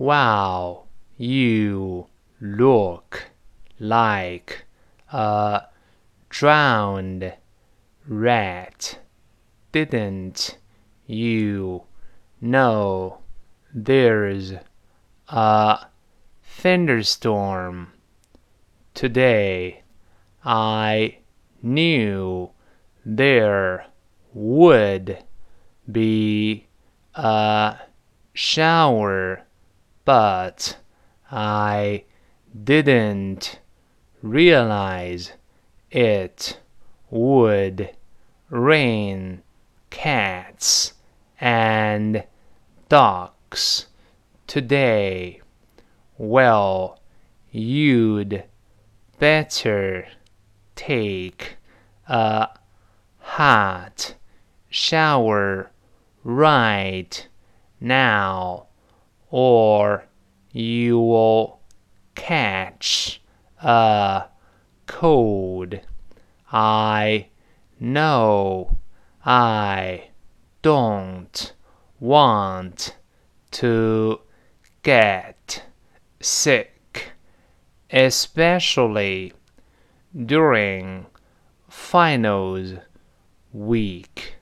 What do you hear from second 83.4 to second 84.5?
week.